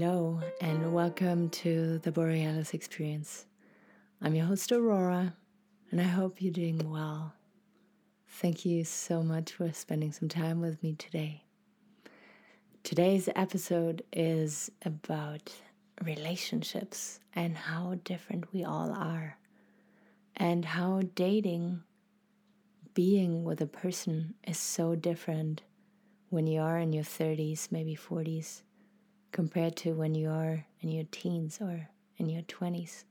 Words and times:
Hello, 0.00 0.40
and 0.60 0.92
welcome 0.92 1.50
to 1.50 1.98
the 1.98 2.12
Borealis 2.12 2.72
Experience. 2.72 3.46
I'm 4.22 4.36
your 4.36 4.46
host, 4.46 4.70
Aurora, 4.70 5.34
and 5.90 6.00
I 6.00 6.04
hope 6.04 6.40
you're 6.40 6.52
doing 6.52 6.88
well. 6.88 7.34
Thank 8.28 8.64
you 8.64 8.84
so 8.84 9.24
much 9.24 9.54
for 9.54 9.72
spending 9.72 10.12
some 10.12 10.28
time 10.28 10.60
with 10.60 10.80
me 10.84 10.94
today. 10.94 11.42
Today's 12.84 13.28
episode 13.34 14.04
is 14.12 14.70
about 14.84 15.52
relationships 16.04 17.18
and 17.34 17.58
how 17.58 17.96
different 18.04 18.52
we 18.52 18.62
all 18.62 18.92
are, 18.92 19.36
and 20.36 20.64
how 20.64 21.02
dating, 21.16 21.82
being 22.94 23.42
with 23.42 23.60
a 23.60 23.66
person, 23.66 24.34
is 24.46 24.58
so 24.58 24.94
different 24.94 25.62
when 26.28 26.46
you 26.46 26.60
are 26.60 26.78
in 26.78 26.92
your 26.92 27.02
30s, 27.02 27.72
maybe 27.72 27.96
40s 27.96 28.62
compared 29.38 29.76
to 29.76 29.92
when 29.92 30.16
you 30.16 30.28
are 30.28 30.64
in 30.80 30.88
your 30.88 31.04
teens 31.12 31.58
or 31.60 31.88
in 32.16 32.28
your 32.28 32.42
20s. 32.42 33.04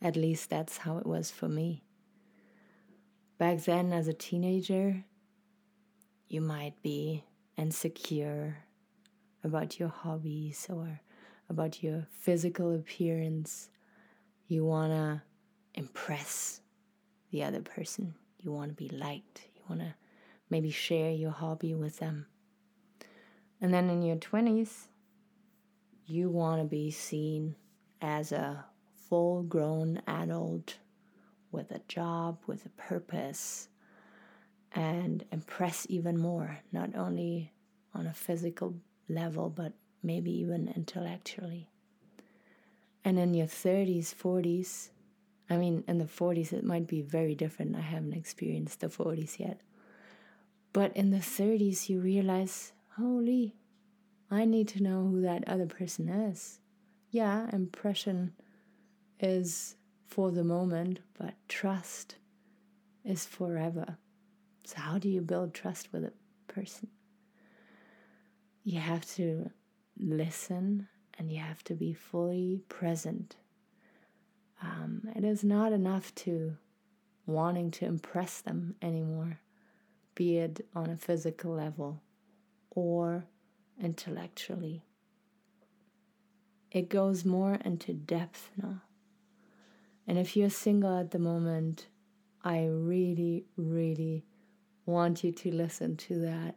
At 0.00 0.16
least 0.16 0.48
that's 0.48 0.78
how 0.78 0.96
it 0.96 1.04
was 1.04 1.30
for 1.30 1.46
me. 1.46 1.82
Back 3.36 3.62
then, 3.64 3.92
as 3.92 4.08
a 4.08 4.14
teenager, 4.14 5.04
you 6.26 6.40
might 6.40 6.82
be 6.82 7.24
insecure 7.58 8.56
about 9.44 9.78
your 9.78 9.90
hobbies 9.90 10.68
or 10.70 11.02
about 11.50 11.82
your 11.82 12.06
physical 12.10 12.74
appearance. 12.74 13.68
You 14.48 14.64
want 14.64 14.92
to 14.92 15.20
impress 15.74 16.62
the 17.30 17.44
other 17.44 17.60
person. 17.60 18.14
You 18.40 18.52
want 18.52 18.70
to 18.70 18.74
be 18.74 18.88
liked. 18.88 19.42
You 19.54 19.60
want 19.68 19.82
to 19.82 19.94
maybe 20.48 20.70
share 20.70 21.10
your 21.10 21.30
hobby 21.30 21.74
with 21.74 21.98
them. 21.98 22.24
And 23.60 23.74
then 23.74 23.90
in 23.90 24.00
your 24.00 24.16
20s, 24.16 24.86
you 26.06 26.28
want 26.28 26.60
to 26.60 26.66
be 26.66 26.90
seen 26.90 27.54
as 28.00 28.32
a 28.32 28.64
full 29.08 29.42
grown 29.42 30.02
adult 30.06 30.78
with 31.50 31.70
a 31.70 31.80
job, 31.88 32.38
with 32.46 32.64
a 32.64 32.70
purpose, 32.70 33.68
and 34.72 35.24
impress 35.30 35.86
even 35.90 36.18
more, 36.18 36.58
not 36.72 36.94
only 36.96 37.52
on 37.94 38.06
a 38.06 38.14
physical 38.14 38.74
level, 39.08 39.50
but 39.50 39.72
maybe 40.02 40.30
even 40.30 40.72
intellectually. 40.74 41.68
And 43.04 43.18
in 43.18 43.34
your 43.34 43.46
30s, 43.46 44.14
40s, 44.14 44.88
I 45.50 45.56
mean, 45.56 45.84
in 45.86 45.98
the 45.98 46.04
40s, 46.04 46.52
it 46.52 46.64
might 46.64 46.86
be 46.86 47.02
very 47.02 47.34
different. 47.34 47.76
I 47.76 47.80
haven't 47.80 48.14
experienced 48.14 48.80
the 48.80 48.88
40s 48.88 49.38
yet. 49.38 49.60
But 50.72 50.96
in 50.96 51.10
the 51.10 51.18
30s, 51.18 51.88
you 51.88 52.00
realize, 52.00 52.72
holy, 52.96 53.56
I 54.32 54.46
need 54.46 54.66
to 54.68 54.82
know 54.82 55.06
who 55.06 55.20
that 55.20 55.46
other 55.46 55.66
person 55.66 56.08
is. 56.08 56.58
Yeah, 57.10 57.50
impression 57.52 58.32
is 59.20 59.76
for 60.06 60.30
the 60.30 60.42
moment, 60.42 61.00
but 61.18 61.34
trust 61.48 62.16
is 63.04 63.26
forever. 63.26 63.98
So, 64.64 64.76
how 64.78 64.96
do 64.96 65.10
you 65.10 65.20
build 65.20 65.52
trust 65.52 65.92
with 65.92 66.04
a 66.04 66.12
person? 66.48 66.88
You 68.64 68.80
have 68.80 69.04
to 69.16 69.50
listen 69.98 70.88
and 71.18 71.30
you 71.30 71.40
have 71.40 71.62
to 71.64 71.74
be 71.74 71.92
fully 71.92 72.62
present. 72.70 73.36
Um, 74.62 75.08
it 75.14 75.24
is 75.24 75.44
not 75.44 75.72
enough 75.72 76.14
to 76.16 76.56
wanting 77.26 77.70
to 77.72 77.84
impress 77.84 78.40
them 78.40 78.76
anymore, 78.80 79.40
be 80.14 80.38
it 80.38 80.66
on 80.74 80.88
a 80.88 80.96
physical 80.96 81.52
level 81.52 82.00
or 82.70 83.26
intellectually. 83.80 84.82
It 86.70 86.88
goes 86.88 87.24
more 87.24 87.58
into 87.64 87.92
depth 87.92 88.50
now. 88.56 88.82
And 90.06 90.18
if 90.18 90.36
you're 90.36 90.50
single 90.50 90.98
at 90.98 91.10
the 91.10 91.18
moment, 91.18 91.86
I 92.42 92.66
really, 92.66 93.44
really 93.56 94.24
want 94.86 95.22
you 95.22 95.32
to 95.32 95.54
listen 95.54 95.96
to 95.96 96.18
that 96.20 96.56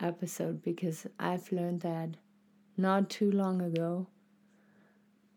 episode 0.00 0.62
because 0.62 1.06
I've 1.18 1.50
learned 1.52 1.80
that 1.82 2.16
not 2.76 3.08
too 3.08 3.30
long 3.30 3.62
ago, 3.62 4.08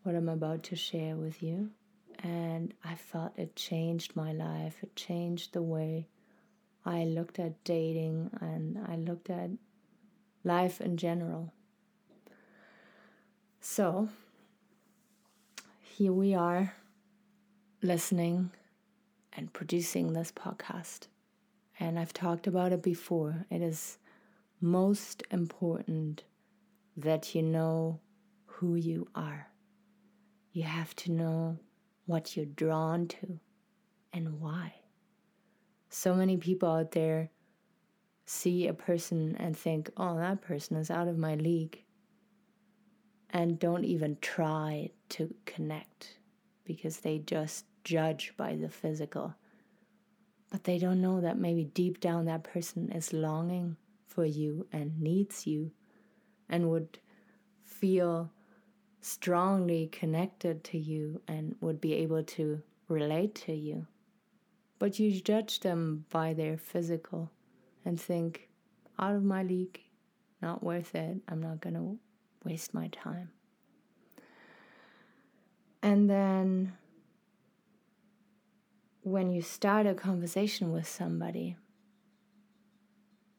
what 0.02 0.14
I'm 0.14 0.28
about 0.28 0.62
to 0.64 0.76
share 0.76 1.16
with 1.16 1.42
you. 1.42 1.70
And 2.22 2.74
I 2.84 2.96
felt 2.96 3.38
it 3.38 3.54
changed 3.54 4.16
my 4.16 4.32
life. 4.32 4.76
It 4.82 4.96
changed 4.96 5.52
the 5.52 5.62
way 5.62 6.08
I 6.84 7.04
looked 7.04 7.38
at 7.38 7.62
dating 7.64 8.30
and 8.40 8.78
I 8.88 8.96
looked 8.96 9.30
at 9.30 9.50
life 10.48 10.80
in 10.80 10.96
general. 10.96 11.52
So, 13.60 14.08
here 15.82 16.12
we 16.12 16.34
are 16.34 16.74
listening 17.82 18.50
and 19.34 19.52
producing 19.52 20.14
this 20.14 20.32
podcast. 20.32 21.06
And 21.78 21.98
I've 21.98 22.14
talked 22.14 22.46
about 22.46 22.72
it 22.72 22.82
before. 22.82 23.44
It 23.50 23.62
is 23.62 23.98
most 24.60 25.22
important 25.30 26.24
that 26.96 27.34
you 27.34 27.42
know 27.42 28.00
who 28.46 28.74
you 28.74 29.06
are. 29.14 29.48
You 30.52 30.62
have 30.62 30.96
to 30.96 31.12
know 31.12 31.58
what 32.06 32.36
you're 32.36 32.46
drawn 32.46 33.06
to 33.06 33.38
and 34.14 34.40
why. 34.40 34.74
So 35.90 36.14
many 36.14 36.38
people 36.38 36.70
out 36.70 36.92
there 36.92 37.30
see 38.28 38.66
a 38.66 38.74
person 38.74 39.34
and 39.38 39.56
think, 39.56 39.90
oh, 39.96 40.18
that 40.18 40.42
person 40.42 40.76
is 40.76 40.90
out 40.90 41.08
of 41.08 41.16
my 41.16 41.34
league, 41.34 41.82
and 43.30 43.58
don't 43.58 43.84
even 43.84 44.18
try 44.20 44.90
to 45.08 45.34
connect 45.46 46.18
because 46.64 46.98
they 46.98 47.18
just 47.18 47.64
judge 47.84 48.34
by 48.36 48.54
the 48.54 48.68
physical. 48.68 49.34
But 50.50 50.64
they 50.64 50.78
don't 50.78 51.00
know 51.00 51.22
that 51.22 51.38
maybe 51.38 51.64
deep 51.64 52.00
down 52.00 52.26
that 52.26 52.44
person 52.44 52.92
is 52.92 53.14
longing 53.14 53.76
for 54.06 54.26
you 54.26 54.66
and 54.72 55.00
needs 55.00 55.46
you 55.46 55.70
and 56.50 56.70
would 56.70 56.98
feel 57.64 58.30
strongly 59.00 59.86
connected 59.86 60.64
to 60.64 60.78
you 60.78 61.22
and 61.28 61.54
would 61.60 61.80
be 61.80 61.94
able 61.94 62.22
to 62.24 62.60
relate 62.88 63.34
to 63.34 63.54
you. 63.54 63.86
But 64.78 64.98
you 64.98 65.18
judge 65.18 65.60
them 65.60 66.04
by 66.10 66.34
their 66.34 66.58
physical 66.58 67.30
and 67.88 67.98
think, 67.98 68.50
out 68.98 69.14
of 69.14 69.24
my 69.24 69.42
league, 69.42 69.80
not 70.42 70.62
worth 70.62 70.94
it. 70.94 71.16
I'm 71.26 71.40
not 71.40 71.60
going 71.62 71.74
to 71.74 71.98
waste 72.44 72.74
my 72.74 72.88
time. 72.88 73.30
And 75.82 76.10
then 76.10 76.74
when 79.02 79.32
you 79.32 79.40
start 79.40 79.86
a 79.86 79.94
conversation 79.94 80.70
with 80.70 80.86
somebody, 80.86 81.56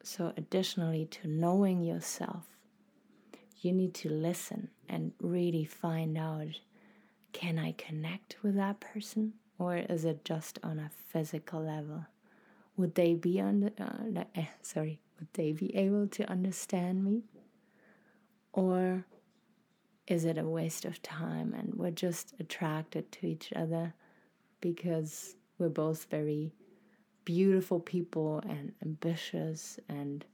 so 0.02 0.34
additionally 0.36 1.06
to 1.06 1.28
knowing 1.28 1.84
yourself, 1.84 2.46
you 3.62 3.72
need 3.72 3.94
to 3.94 4.09
listen 4.09 4.70
and 4.88 5.12
really 5.22 5.66
find 5.66 6.18
out 6.18 6.59
can 7.34 7.59
I 7.59 7.74
connect 7.74 8.38
with 8.42 8.56
that 8.56 8.80
person 8.80 9.34
or 9.59 9.78
is 9.78 10.06
it 10.06 10.26
just 10.26 10.58
on 10.64 10.80
a 10.80 10.90
physical 11.09 11.62
level? 11.62 12.06
Would 12.79 12.95
they 12.95 13.13
be 13.13 13.41
under 13.41 13.72
uh, 13.78 14.23
eh, 14.35 14.45
sorry 14.62 15.01
would 15.19 15.28
they 15.34 15.51
be 15.51 15.75
able 15.75 16.07
to 16.07 16.29
understand 16.31 17.03
me? 17.03 17.25
Or 18.53 19.03
is 20.07 20.23
it 20.23 20.38
a 20.38 20.47
waste 20.47 20.85
of 20.85 21.01
time 21.01 21.53
and 21.53 21.73
we're 21.75 21.91
just 21.91 22.34
attracted 22.40 23.12
to 23.12 23.28
each 23.28 23.51
other 23.53 23.94
because 24.62 25.35
we're 25.58 25.67
both 25.67 26.05
very 26.09 26.53
beautiful 27.26 27.81
people 27.81 28.41
and 28.47 28.72
ambitious 28.82 29.78
and 29.90 30.25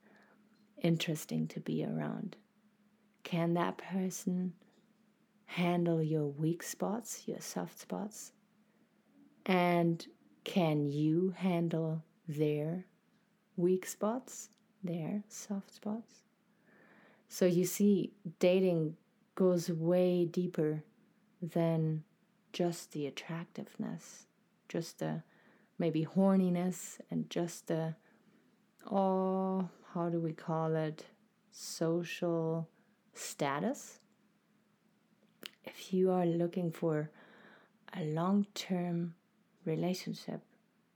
interesting 0.83 1.47
to 1.47 1.59
be 1.59 1.83
around? 1.83 2.35
Can 3.23 3.55
that 3.55 3.79
person 3.79 4.53
handle 5.47 6.03
your 6.03 6.27
weak 6.27 6.61
spots 6.61 7.23
your 7.25 7.41
soft 7.41 7.79
spots? 7.79 8.33
And 9.47 10.05
can 10.43 10.85
you 10.85 11.33
handle 11.35 12.03
their 12.27 12.85
weak 13.55 13.85
spots, 13.85 14.49
their 14.83 15.23
soft 15.27 15.73
spots. 15.73 16.23
So 17.27 17.45
you 17.45 17.65
see, 17.65 18.13
dating 18.39 18.97
goes 19.35 19.69
way 19.69 20.25
deeper 20.25 20.83
than 21.41 22.03
just 22.53 22.91
the 22.93 23.07
attractiveness, 23.07 24.27
just 24.69 24.99
the 24.99 25.23
maybe 25.77 26.05
horniness, 26.05 26.99
and 27.11 27.29
just 27.29 27.67
the, 27.67 27.95
oh, 28.89 29.67
how 29.93 30.09
do 30.09 30.19
we 30.19 30.31
call 30.31 30.75
it, 30.75 31.05
social 31.51 32.69
status. 33.13 33.99
If 35.65 35.93
you 35.93 36.11
are 36.11 36.25
looking 36.25 36.71
for 36.71 37.09
a 37.93 38.03
long 38.03 38.45
term 38.53 39.15
relationship, 39.65 40.41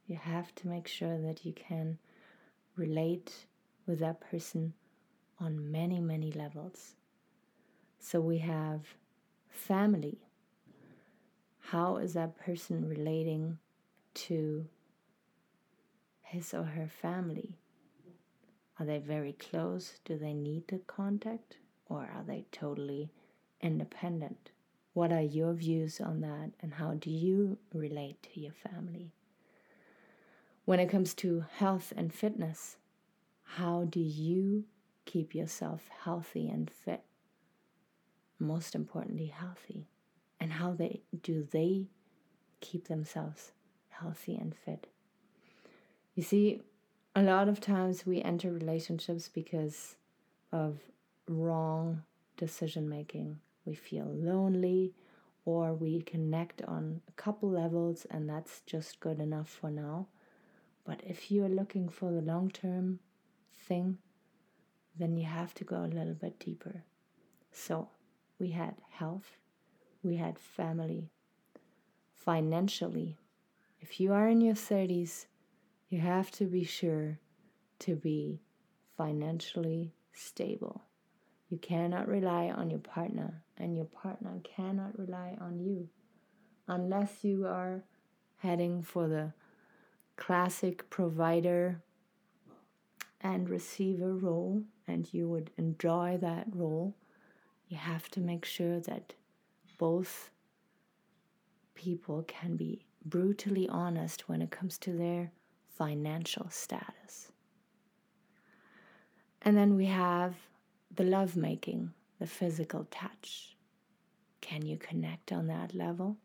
you 0.10 0.18
have 0.18 0.54
to 0.56 0.68
make 0.68 0.88
sure 0.88 1.20
that 1.20 1.46
you 1.46 1.54
can 1.54 2.00
relate 2.76 3.46
with 3.86 4.00
that 4.00 4.20
person 4.20 4.74
on 5.40 5.72
many, 5.72 6.00
many 6.00 6.32
levels. 6.32 6.96
So 8.00 8.20
we 8.20 8.40
have 8.40 8.82
family. 9.50 10.18
How 11.60 11.98
is 11.98 12.14
that 12.14 12.40
person 12.40 12.90
relating 12.90 13.60
to 14.16 14.66
his 16.24 16.54
or 16.54 16.64
her 16.64 16.88
family? 16.88 17.60
Are 18.80 18.86
they 18.86 18.98
very 18.98 19.34
close? 19.34 20.00
Do 20.06 20.18
they 20.18 20.34
need 20.34 20.68
the 20.68 20.80
contact? 20.80 21.58
Or 21.88 22.00
are 22.02 22.24
they 22.26 22.46
totally 22.52 23.12
independent? 23.62 24.50
What 24.94 25.12
are 25.12 25.22
your 25.22 25.54
views 25.54 26.02
on 26.02 26.22
that, 26.22 26.52
and 26.62 26.74
how 26.74 26.94
do 26.94 27.12
you 27.12 27.58
relate 27.74 28.24
to 28.34 28.40
your 28.40 28.54
family? 28.54 29.12
When 30.69 30.80
it 30.80 30.88
comes 30.88 31.16
to 31.16 31.45
health 31.56 31.92
and 31.98 32.13
fitness, 32.13 32.77
how 33.42 33.86
do 33.86 34.00
you 34.00 34.66
keep 35.06 35.33
yourself 35.33 35.89
healthy 36.04 36.48
and 36.48 36.69
fit? 36.69 37.01
Most 38.38 38.75
importantly, 38.75 39.33
healthy. 39.36 39.88
And 40.39 40.54
how 40.54 40.74
they 40.74 41.01
do 41.24 41.48
they 41.50 41.88
keep 42.62 42.88
themselves 42.88 43.51
healthy 43.88 44.36
and 44.36 44.54
fit? 44.56 44.86
You 46.13 46.21
see, 46.21 46.62
a 47.16 47.24
lot 47.24 47.50
of 47.50 47.60
times 47.60 48.06
we 48.06 48.21
enter 48.21 48.51
relationships 48.51 49.27
because 49.27 49.95
of 50.51 50.77
wrong 51.27 52.04
decision 52.38 52.88
making. 52.88 53.39
We 53.66 53.74
feel 53.74 54.06
lonely 54.06 54.94
or 55.45 55.74
we 55.74 56.04
connect 56.04 56.62
on 56.62 57.01
a 57.07 57.12
couple 57.13 57.50
levels 57.50 58.06
and 58.12 58.30
that's 58.30 58.62
just 58.68 59.00
good 59.00 59.19
enough 59.19 59.50
for 59.50 59.71
now. 59.71 60.06
But 60.86 61.02
if 61.06 61.31
you're 61.31 61.50
looking 61.50 61.90
for 61.90 62.12
the 62.12 62.22
long 62.22 62.50
term 62.50 63.00
thing, 63.68 63.98
then 64.98 65.18
you 65.18 65.26
have 65.26 65.54
to 65.56 65.64
go 65.64 65.84
a 65.84 65.96
little 65.96 66.14
bit 66.14 66.40
deeper. 66.40 66.84
So 67.52 67.90
we 68.40 68.50
had 68.52 68.76
health, 68.90 69.38
we 70.04 70.16
had 70.18 70.40
family, 70.40 71.12
financially. 72.14 73.18
If 73.80 74.00
you 74.00 74.14
are 74.14 74.28
in 74.28 74.42
your 74.42 74.56
30s, 74.56 75.26
you 75.90 76.00
have 76.00 76.31
to 76.31 76.46
be 76.46 76.64
sure 76.64 77.20
to 77.80 77.96
be 77.96 78.42
financially 78.98 79.94
stable. 80.14 80.84
You 81.50 81.58
cannot 81.58 82.08
rely 82.08 82.50
on 82.50 82.70
your 82.70 82.80
partner, 82.80 83.44
and 83.58 83.76
your 83.76 83.86
partner 83.86 84.40
cannot 84.44 85.00
rely 85.00 85.38
on 85.42 85.60
you 85.60 85.90
unless 86.68 87.24
you 87.24 87.48
are 87.48 87.84
heading 88.38 88.84
for 88.84 89.08
the 89.08 89.34
classic 90.19 90.89
provider 90.89 91.81
and 93.21 93.50
receiver 93.50 94.13
role 94.13 94.63
and 94.86 95.13
you 95.13 95.30
would 95.30 95.50
enjoy 95.57 96.18
that 96.21 96.45
role. 96.54 96.94
You 97.69 97.77
have 97.77 98.10
to 98.12 98.19
make 98.19 98.44
sure 98.44 98.80
that 98.81 99.13
both 99.77 100.30
people 101.74 102.24
can 102.27 102.57
be 102.57 102.86
brutally 103.06 103.68
honest 103.69 104.27
when 104.27 104.42
it 104.42 104.51
comes 104.51 104.77
to 104.80 104.92
their 104.92 105.31
financial 105.77 106.50
status. 106.50 107.31
And 109.42 109.56
then 109.56 109.77
we 109.77 109.86
have 109.86 110.36
the 110.94 111.06
lovemaking, 111.06 111.94
the 112.19 112.27
physical 112.27 112.86
touch. 112.92 113.56
Can 114.42 114.66
you 114.66 114.77
connect 114.77 115.31
on 115.31 115.48
that 115.48 115.74
level? 115.74 116.18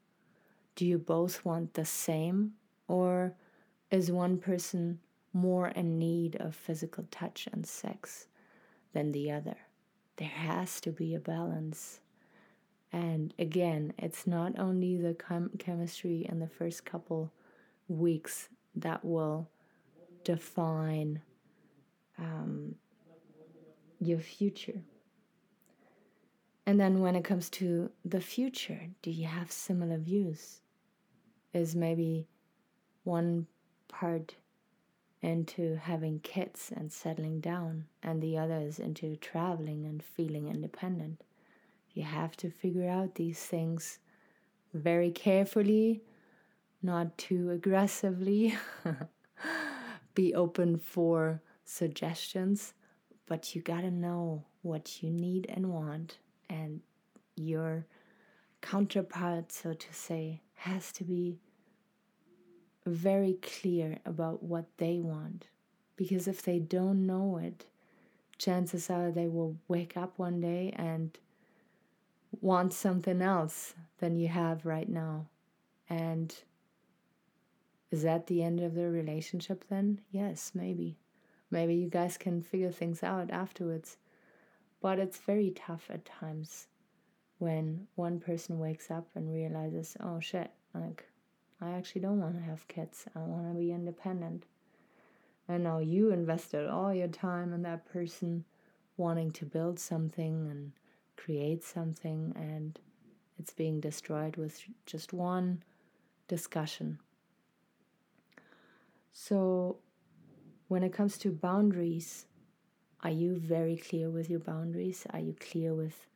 Do 0.75 0.85
you 0.85 0.99
both 0.99 1.45
want 1.45 1.75
the 1.75 1.85
same, 1.85 2.55
or 2.89 3.37
is 3.95 4.11
one 4.11 4.39
person 4.39 4.99
more 5.33 5.69
in 5.69 6.01
need 6.01 6.35
of 6.41 6.57
physical 6.57 7.07
touch 7.13 7.49
and 7.53 7.65
sex 7.65 8.27
than 8.93 9.13
the 9.13 9.31
other? 9.31 9.57
There 10.17 10.27
has 10.27 10.81
to 10.81 10.91
be 10.91 11.15
a 11.15 11.21
balance. 11.21 12.01
And 12.93 13.33
again, 13.39 13.93
it's 13.97 14.27
not 14.27 14.59
only 14.59 14.97
the 14.97 15.15
chem- 15.15 15.53
chemistry 15.61 16.27
in 16.29 16.41
the 16.41 16.49
first 16.49 16.85
couple 16.85 17.33
weeks 17.87 18.49
that 18.75 19.05
will 19.05 19.49
define 20.25 21.23
um, 22.19 22.75
your 24.01 24.19
future. 24.19 24.83
And 26.67 26.81
then 26.81 26.99
when 26.99 27.15
it 27.15 27.23
comes 27.23 27.49
to 27.51 27.91
the 28.05 28.21
future, 28.21 28.89
do 29.03 29.13
you 29.13 29.27
have 29.27 29.53
similar 29.53 29.99
views? 29.99 30.61
Is 31.53 31.77
maybe 31.77 32.27
one 33.05 33.47
part 33.99 34.35
into 35.23 35.77
having 35.77 36.19
kids 36.21 36.73
and 36.75 36.93
settling 36.93 37.41
down, 37.41 37.87
and 38.03 38.21
the 38.21 38.37
other 38.37 38.59
is 38.59 38.79
into 38.79 39.17
traveling 39.17 39.87
and 39.87 40.03
feeling 40.03 40.49
independent? 40.49 41.23
You 41.93 42.03
have 42.03 42.37
to 42.39 42.51
figure 42.51 42.89
out 42.89 43.15
these 43.15 43.39
things 43.39 43.99
very 44.73 45.11
carefully, 45.11 46.03
not 46.83 47.17
too 47.17 47.51
aggressively. 47.51 48.57
Be 50.15 50.35
open 50.35 50.79
for 50.79 51.41
suggestions, 51.65 52.75
but 53.27 53.55
you 53.55 53.63
gotta 53.63 53.91
know 53.91 54.45
what 54.63 55.03
you 55.03 55.11
need 55.11 55.47
and 55.49 55.71
want, 55.71 56.19
and 56.51 56.81
your 57.37 57.87
counterpart, 58.61 59.53
so 59.53 59.73
to 59.73 59.93
say, 59.93 60.41
has 60.55 60.91
to 60.93 61.05
be 61.05 61.39
very 62.87 63.35
clear 63.35 63.99
about 64.05 64.43
what 64.43 64.67
they 64.79 65.01
want. 65.01 65.47
Because 65.97 66.27
if 66.27 66.43
they 66.43 66.59
don't 66.59 67.07
know 67.07 67.39
it, 67.39 67.67
chances 68.39 68.91
are 68.91 69.11
they 69.11 69.29
will 69.29 69.57
wake 69.69 69.97
up 69.97 70.19
one 70.19 70.41
day 70.41 70.73
and 70.77 71.17
want 72.41 72.73
something 72.73 73.23
else 73.23 73.75
than 73.99 74.17
you 74.17 74.29
have 74.29 74.67
right 74.67 74.89
now. 74.89 75.27
And 75.89 76.35
is 77.91 78.03
that 78.03 78.27
the 78.27 78.43
end 78.43 78.61
of 78.61 78.75
the 78.75 78.91
relationship 78.91 79.65
then? 79.71 80.01
Yes, 80.11 80.51
maybe. 80.55 80.97
Maybe 81.51 81.77
you 81.77 81.89
guys 81.89 82.19
can 82.19 82.43
figure 82.43 82.73
things 82.73 83.03
out 83.03 83.31
afterwards. 83.31 83.97
But 84.81 84.99
it's 84.99 85.19
very 85.19 85.51
tough 85.51 85.87
at 85.91 86.05
times 86.05 86.67
when 87.39 87.87
one 87.95 88.19
person 88.19 88.59
wakes 88.59 88.91
up 88.91 89.07
and 89.15 89.33
realizes, 89.33 89.97
oh 90.01 90.19
shit, 90.21 90.51
like, 90.75 91.07
I 91.65 91.71
actually 91.71 92.03
don't 92.03 92.21
want 92.21 92.35
to 92.35 92.43
have 92.43 92.69
kids. 92.69 93.07
I 93.17 93.21
want 93.21 93.51
to 93.51 93.59
be 93.59 93.73
independent. 93.73 94.45
And 95.49 95.65
now 95.65 95.79
you 95.79 96.11
invested 96.11 96.69
all 96.69 96.93
your 96.93 97.09
time 97.09 97.55
in 97.55 97.63
that 97.63 97.91
person 97.91 98.45
wanting 98.99 99.31
to 99.33 99.47
build 99.47 99.79
something 99.79 100.49
and 100.51 100.73
create 101.17 101.65
something, 101.65 102.33
and 102.37 102.79
it's 103.39 103.53
being 103.53 103.81
destroyed 103.81 104.37
with 104.37 104.63
just 104.85 105.13
one 105.13 105.63
discussion. 106.29 106.99
So, 109.13 109.79
when 110.69 110.83
it 110.83 110.93
comes 110.93 111.17
to 111.19 111.31
boundaries, 111.31 112.27
are 113.03 113.11
you 113.11 113.37
very 113.37 113.77
clear 113.77 114.11
with 114.11 114.29
your 114.29 114.41
boundaries? 114.41 115.07
Are 115.11 115.21
you 115.21 115.35
clear 115.39 115.75
with 115.75 116.07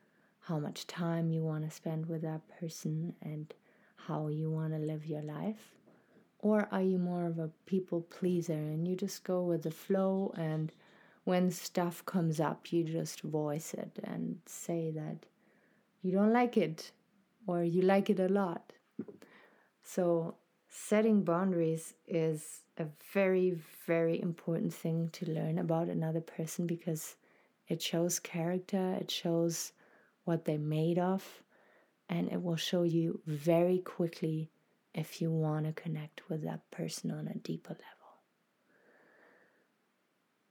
how 0.41 0.59
much 0.59 0.87
time 0.87 1.31
you 1.31 1.43
want 1.43 1.65
to 1.65 1.71
spend 1.75 2.07
with 2.07 2.23
that 2.23 2.43
person 2.61 3.15
and 3.23 3.53
how 4.09 4.29
you 4.29 4.51
want 4.51 4.73
to 4.73 4.79
live 4.79 5.07
your 5.07 5.23
life? 5.23 5.75
Or 6.41 6.67
are 6.73 6.83
you 6.83 6.99
more 6.99 7.27
of 7.27 7.39
a 7.39 7.51
people 7.67 8.01
pleaser 8.01 8.53
and 8.53 8.89
you 8.89 8.97
just 8.97 9.23
go 9.23 9.43
with 9.43 9.63
the 9.63 9.71
flow 9.71 10.33
and 10.37 10.73
when 11.25 11.51
stuff 11.51 12.05
comes 12.07 12.41
up, 12.41 12.73
you 12.73 12.85
just 12.85 13.21
voice 13.21 13.75
it 13.75 13.99
and 14.03 14.39
say 14.47 14.91
that 14.93 15.27
you 16.03 16.11
don't 16.11 16.33
like 16.33 16.57
it 16.57 16.91
or 17.47 17.63
you 17.63 17.83
like 17.83 18.09
it 18.09 18.19
a 18.19 18.29
lot? 18.29 18.73
So, 19.83 20.37
setting 20.69 21.23
boundaries 21.23 21.95
is 22.07 22.63
a 22.79 22.87
very, 23.13 23.59
very 23.87 24.21
important 24.21 24.73
thing 24.73 25.11
to 25.13 25.31
learn 25.31 25.59
about 25.59 25.89
another 25.89 26.21
person 26.21 26.67
because 26.67 27.17
it 27.69 27.83
shows 27.83 28.19
character, 28.19 28.97
it 29.01 29.11
shows 29.11 29.73
what 30.25 30.45
they're 30.45 30.59
made 30.59 30.99
of, 30.99 31.43
and 32.09 32.31
it 32.33 32.43
will 32.43 32.57
show 32.57 32.83
you 32.83 33.21
very 33.27 33.79
quickly 33.79 34.51
if 34.95 35.21
you 35.21 35.31
want 35.31 35.67
to 35.67 35.73
connect 35.73 36.29
with 36.29 36.43
that 36.43 36.71
person 36.71 37.11
on 37.11 37.29
a 37.29 37.39
deeper 37.39 37.75
level. 37.75 37.85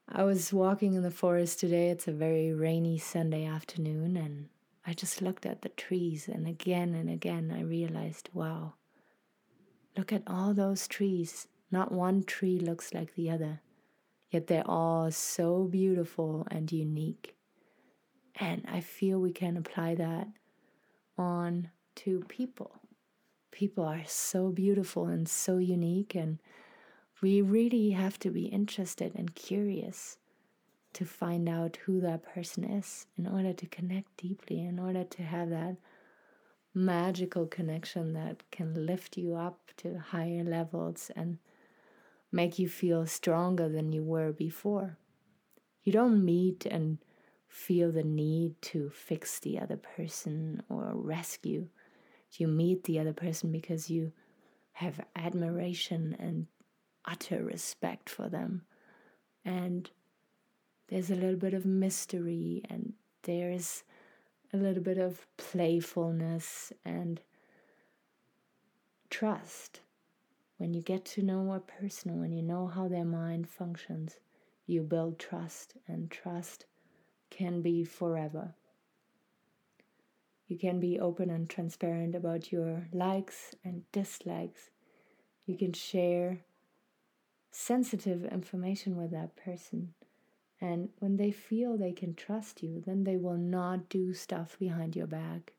I 0.09 0.23
was 0.23 0.53
walking 0.53 0.93
in 0.93 1.03
the 1.03 1.11
forest 1.11 1.59
today. 1.59 1.89
It's 1.89 2.07
a 2.07 2.13
very 2.13 2.53
rainy 2.53 2.97
Sunday 2.97 3.45
afternoon, 3.45 4.15
and 4.15 4.47
I 4.85 4.93
just 4.93 5.21
looked 5.21 5.45
at 5.45 5.63
the 5.63 5.69
trees, 5.69 6.29
and 6.29 6.47
again 6.47 6.93
and 6.93 7.09
again 7.09 7.53
I 7.53 7.61
realized 7.61 8.29
wow, 8.33 8.75
look 9.97 10.13
at 10.13 10.23
all 10.25 10.53
those 10.53 10.87
trees. 10.87 11.47
Not 11.71 11.91
one 11.91 12.23
tree 12.23 12.57
looks 12.57 12.93
like 12.93 13.15
the 13.15 13.29
other, 13.29 13.59
yet 14.31 14.47
they're 14.47 14.65
all 14.65 15.11
so 15.11 15.65
beautiful 15.65 16.47
and 16.49 16.71
unique. 16.71 17.35
And 18.39 18.63
I 18.71 18.79
feel 18.79 19.19
we 19.19 19.33
can 19.33 19.57
apply 19.57 19.95
that 19.95 20.27
on 21.17 21.69
to 21.95 22.23
people. 22.27 22.71
People 23.51 23.83
are 23.85 24.03
so 24.05 24.49
beautiful 24.49 25.07
and 25.07 25.27
so 25.27 25.57
unique, 25.57 26.15
and 26.15 26.39
we 27.21 27.41
really 27.41 27.91
have 27.91 28.19
to 28.19 28.29
be 28.29 28.45
interested 28.45 29.13
and 29.15 29.33
curious 29.33 30.17
to 30.93 31.05
find 31.05 31.47
out 31.49 31.77
who 31.85 31.99
that 32.01 32.23
person 32.23 32.63
is, 32.63 33.07
in 33.17 33.27
order 33.27 33.53
to 33.53 33.65
connect 33.67 34.17
deeply, 34.17 34.59
in 34.59 34.79
order 34.79 35.03
to 35.03 35.23
have 35.23 35.49
that 35.49 35.77
magical 36.73 37.45
connection 37.47 38.13
that 38.13 38.43
can 38.51 38.85
lift 38.85 39.17
you 39.17 39.35
up 39.35 39.59
to 39.77 39.97
higher 39.97 40.43
levels 40.43 41.11
and 41.15 41.39
make 42.31 42.59
you 42.59 42.69
feel 42.69 43.05
stronger 43.05 43.67
than 43.67 43.91
you 43.91 44.03
were 44.03 44.31
before. 44.31 44.97
You 45.83 45.91
don't 45.91 46.23
meet 46.23 46.65
and 46.65 46.99
feel 47.47 47.91
the 47.91 48.03
need 48.03 48.61
to 48.61 48.89
fix 48.89 49.39
the 49.39 49.59
other 49.59 49.77
person 49.77 50.61
or 50.69 50.91
rescue. 50.93 51.67
You 52.33 52.47
meet 52.47 52.83
the 52.83 52.99
other 52.99 53.13
person 53.13 53.51
because 53.51 53.89
you 53.89 54.11
have 54.73 54.99
admiration 55.15 56.15
and 56.19 56.47
utter 57.05 57.43
respect 57.43 58.09
for 58.09 58.29
them. 58.29 58.63
And 59.45 59.89
there's 60.89 61.09
a 61.09 61.15
little 61.15 61.39
bit 61.39 61.53
of 61.53 61.65
mystery 61.65 62.63
and 62.69 62.93
there's 63.23 63.83
a 64.53 64.57
little 64.57 64.83
bit 64.83 64.97
of 64.97 65.25
playfulness 65.37 66.71
and 66.85 67.21
trust. 69.09 69.81
When 70.57 70.73
you 70.73 70.81
get 70.81 71.05
to 71.05 71.21
know 71.21 71.53
a 71.53 71.59
person, 71.59 72.19
when 72.19 72.31
you 72.31 72.41
know 72.41 72.67
how 72.67 72.87
their 72.87 73.05
mind 73.05 73.47
functions, 73.47 74.17
you 74.65 74.81
build 74.81 75.19
trust, 75.19 75.75
and 75.87 76.09
trust 76.09 76.65
can 77.29 77.61
be 77.61 77.83
forever. 77.83 78.55
You 80.47 80.57
can 80.57 80.79
be 80.79 80.99
open 80.99 81.29
and 81.29 81.49
transparent 81.49 82.15
about 82.15 82.51
your 82.51 82.87
likes 82.93 83.53
and 83.63 83.83
dislikes. 83.91 84.69
You 85.45 85.57
can 85.57 85.73
share 85.73 86.39
sensitive 87.51 88.23
information 88.25 88.95
with 88.95 89.11
that 89.11 89.35
person. 89.35 89.93
And 90.61 90.89
when 90.99 91.17
they 91.17 91.31
feel 91.31 91.77
they 91.77 91.91
can 91.91 92.15
trust 92.15 92.63
you, 92.63 92.81
then 92.85 93.03
they 93.03 93.17
will 93.17 93.37
not 93.37 93.89
do 93.89 94.13
stuff 94.13 94.57
behind 94.57 94.95
your 94.95 95.07
back. 95.07 95.53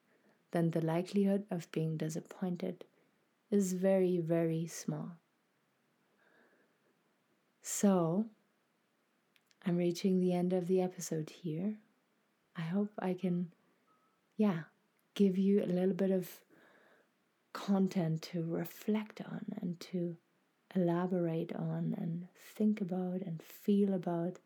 Then 0.50 0.70
the 0.70 0.80
likelihood 0.80 1.44
of 1.50 1.70
being 1.70 1.96
disappointed 1.96 2.84
is 3.50 3.74
very, 3.74 4.18
very 4.18 4.66
small. 4.66 5.12
So, 7.62 8.26
I'm 9.68 9.76
reaching 9.76 10.18
the 10.18 10.32
end 10.32 10.54
of 10.54 10.66
the 10.66 10.80
episode 10.80 11.28
here. 11.28 11.74
I 12.56 12.62
hope 12.62 12.90
I 13.00 13.12
can, 13.12 13.52
yeah, 14.38 14.60
give 15.14 15.36
you 15.36 15.62
a 15.62 15.66
little 15.66 15.92
bit 15.92 16.10
of 16.10 16.40
content 17.52 18.22
to 18.22 18.42
reflect 18.42 19.20
on 19.20 19.44
and 19.60 19.78
to 19.80 20.16
elaborate 20.74 21.54
on 21.54 21.94
and 21.98 22.28
think 22.56 22.80
about 22.80 23.20
and 23.20 23.42
feel 23.42 23.92
about 23.92 24.38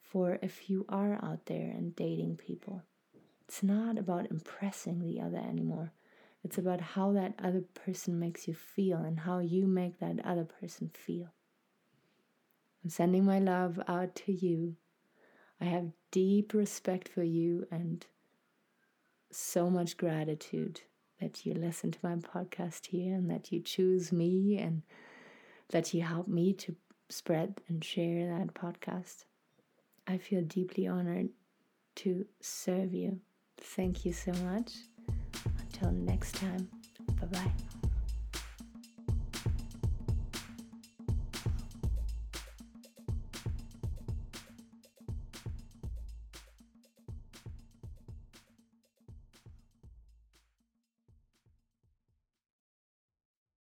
for 0.00 0.38
if 0.40 0.70
you 0.70 0.86
are 0.88 1.14
out 1.24 1.46
there 1.46 1.72
and 1.72 1.96
dating 1.96 2.36
people. 2.36 2.84
It's 3.48 3.64
not 3.64 3.98
about 3.98 4.30
impressing 4.30 5.00
the 5.00 5.20
other 5.20 5.38
anymore. 5.38 5.90
It's 6.44 6.56
about 6.56 6.80
how 6.80 7.10
that 7.14 7.34
other 7.42 7.64
person 7.74 8.20
makes 8.20 8.46
you 8.46 8.54
feel 8.54 8.98
and 8.98 9.18
how 9.18 9.40
you 9.40 9.66
make 9.66 9.98
that 9.98 10.24
other 10.24 10.44
person 10.44 10.92
feel. 10.94 11.32
I'm 12.86 12.90
sending 12.90 13.24
my 13.24 13.40
love 13.40 13.80
out 13.88 14.14
to 14.14 14.32
you. 14.32 14.76
I 15.60 15.64
have 15.64 15.90
deep 16.12 16.54
respect 16.54 17.08
for 17.08 17.24
you 17.24 17.66
and 17.68 18.06
so 19.32 19.68
much 19.68 19.96
gratitude 19.96 20.82
that 21.20 21.44
you 21.44 21.52
listen 21.54 21.90
to 21.90 21.98
my 22.04 22.14
podcast 22.14 22.86
here 22.86 23.16
and 23.16 23.28
that 23.28 23.50
you 23.50 23.58
choose 23.58 24.12
me 24.12 24.58
and 24.58 24.82
that 25.70 25.94
you 25.94 26.02
help 26.02 26.28
me 26.28 26.52
to 26.52 26.76
spread 27.08 27.60
and 27.68 27.82
share 27.82 28.28
that 28.28 28.54
podcast. 28.54 29.24
I 30.06 30.18
feel 30.18 30.42
deeply 30.42 30.86
honored 30.86 31.30
to 31.96 32.24
serve 32.40 32.94
you. 32.94 33.18
Thank 33.56 34.04
you 34.04 34.12
so 34.12 34.30
much. 34.44 34.74
Until 35.58 35.90
next 35.90 36.36
time, 36.36 36.68
bye 37.20 37.26
bye. 37.26 37.75